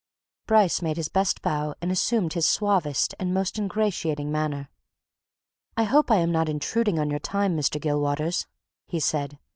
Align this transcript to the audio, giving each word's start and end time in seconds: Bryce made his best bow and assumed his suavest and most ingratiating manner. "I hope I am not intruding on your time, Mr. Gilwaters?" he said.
Bryce 0.47 0.81
made 0.81 0.97
his 0.97 1.09
best 1.09 1.43
bow 1.43 1.75
and 1.79 1.91
assumed 1.91 2.33
his 2.33 2.47
suavest 2.47 3.13
and 3.19 3.35
most 3.35 3.59
ingratiating 3.59 4.31
manner. 4.31 4.71
"I 5.77 5.83
hope 5.83 6.09
I 6.09 6.15
am 6.17 6.31
not 6.31 6.49
intruding 6.49 6.97
on 6.97 7.11
your 7.11 7.19
time, 7.19 7.55
Mr. 7.55 7.79
Gilwaters?" 7.79 8.47
he 8.87 8.99
said. 8.99 9.37